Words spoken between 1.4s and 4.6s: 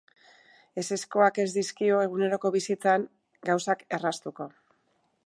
ez dizkio eguneroko bizitzan gauzak erraztuko.